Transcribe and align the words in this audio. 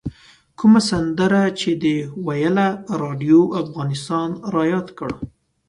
کومه 0.59 0.81
سندره 0.89 1.43
چې 1.59 1.69
ده 1.81 1.95
ویله 2.27 2.67
راډیو 3.01 3.39
افغانستان 3.61 4.29
رایاد 4.55 4.87
کړ. 4.97 5.09